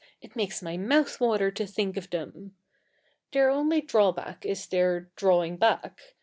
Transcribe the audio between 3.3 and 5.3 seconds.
Their only drawback is their